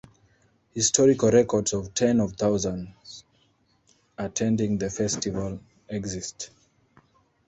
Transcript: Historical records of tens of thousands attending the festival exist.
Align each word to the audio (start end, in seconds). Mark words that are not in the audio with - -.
Historical 0.73 1.29
records 1.29 1.73
of 1.73 1.93
tens 1.93 2.21
of 2.21 2.35
thousands 2.35 3.23
attending 4.17 4.79
the 4.79 4.89
festival 4.89 5.59
exist. 5.89 6.49